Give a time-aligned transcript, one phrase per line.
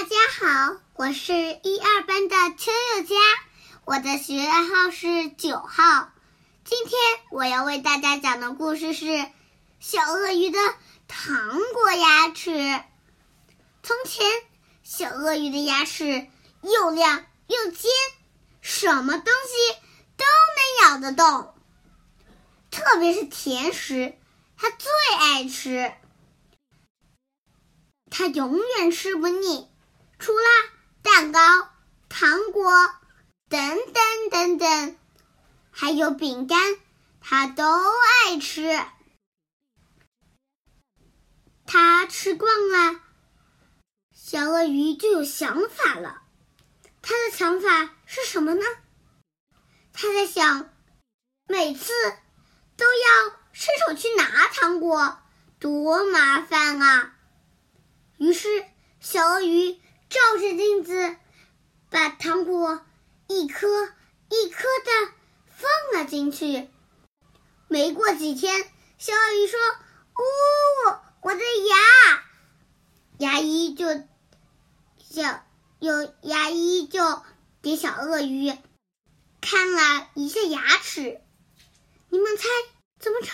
[0.00, 3.14] 大家好，我是一二班的邱佑佳，
[3.84, 6.10] 我的学号是九号。
[6.64, 6.98] 今天
[7.30, 9.04] 我要为大家讲的故事是
[9.78, 10.58] 《小鳄鱼的
[11.06, 12.50] 糖果牙齿》。
[13.82, 14.26] 从前，
[14.82, 16.26] 小鳄鱼的牙齿
[16.62, 17.90] 又亮又尖，
[18.62, 19.78] 什么东西
[20.16, 20.24] 都
[20.56, 21.54] 能咬得动，
[22.70, 24.14] 特别是甜食，
[24.56, 24.88] 它最
[25.18, 25.92] 爱吃。
[28.08, 29.69] 它永远吃不腻，
[30.20, 30.44] 除了
[31.00, 31.40] 蛋糕、
[32.10, 32.70] 糖果
[33.48, 34.98] 等等等等，
[35.70, 36.76] 还有饼干，
[37.22, 38.78] 它都爱吃。
[41.64, 43.00] 它吃光了，
[44.12, 46.20] 小鳄鱼就有想法了。
[47.00, 48.62] 它的想法是什么呢？
[49.94, 50.70] 它在想，
[51.46, 51.92] 每次
[52.76, 55.18] 都要伸手去拿糖果，
[55.58, 57.16] 多麻烦啊！
[58.18, 58.66] 于是，
[59.00, 59.80] 小鳄鱼
[60.30, 61.16] 照着镜子，
[61.90, 62.86] 把糖果
[63.26, 63.66] 一颗
[64.28, 65.12] 一颗的
[65.48, 66.68] 放了进去。
[67.66, 69.58] 没过几天，小鳄鱼说
[70.14, 72.24] ：“呜，我的牙！”
[73.18, 73.88] 牙医就
[75.00, 75.44] 小
[75.80, 77.02] 有牙医就
[77.60, 78.56] 给小鳄鱼
[79.40, 81.20] 看了一下牙齿。
[82.08, 82.44] 你们猜
[83.00, 83.32] 怎么着？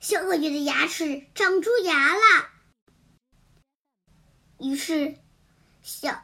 [0.00, 2.50] 小鳄鱼的牙齿长出牙了。
[4.58, 5.18] 于是，
[5.88, 6.20] 小，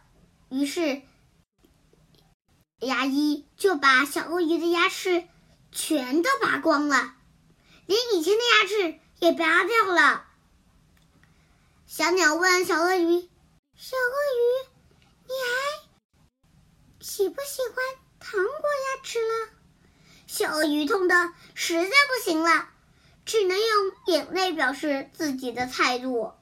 [0.48, 1.02] 于是，
[2.80, 5.28] 牙医就把小鳄鱼的牙齿
[5.70, 7.14] 全都拔光了，
[7.86, 10.26] 连以前的牙齿也拔掉了。
[11.86, 13.20] 小鸟问小鳄鱼
[13.78, 14.66] ：“小鳄鱼，
[15.28, 17.76] 你还喜不喜欢
[18.18, 19.48] 糖果牙齿了？”
[20.26, 22.68] 小鳄鱼痛的实在不行了，
[23.24, 26.32] 只能用眼泪表示自己的态度。